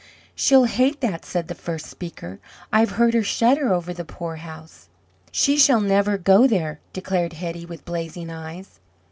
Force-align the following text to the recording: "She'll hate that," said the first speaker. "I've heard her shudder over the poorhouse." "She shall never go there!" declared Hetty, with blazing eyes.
"She'll 0.33 0.63
hate 0.63 0.99
that," 1.01 1.25
said 1.25 1.47
the 1.47 1.53
first 1.53 1.85
speaker. 1.85 2.39
"I've 2.73 2.89
heard 2.93 3.13
her 3.13 3.21
shudder 3.21 3.71
over 3.71 3.93
the 3.93 4.03
poorhouse." 4.03 4.87
"She 5.31 5.57
shall 5.57 5.79
never 5.79 6.17
go 6.17 6.47
there!" 6.47 6.79
declared 6.91 7.33
Hetty, 7.33 7.67
with 7.67 7.85
blazing 7.85 8.31
eyes. 8.31 8.79